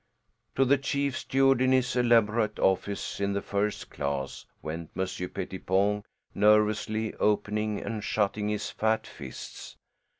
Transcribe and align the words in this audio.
To 0.55 0.65
the 0.65 0.79
chief 0.79 1.15
steward, 1.15 1.61
in 1.61 1.71
his 1.73 1.95
elaborate 1.95 2.57
office 2.57 3.19
in 3.19 3.33
the 3.33 3.41
first 3.43 3.91
class, 3.91 4.47
went 4.63 4.95
Monsieur 4.95 5.27
Pettipon, 5.27 6.03
nervously 6.33 7.13
opening 7.17 7.79
and 7.79 8.03
shutting 8.03 8.49
his 8.49 8.71
fat 8.71 9.05
fists. 9.05 9.77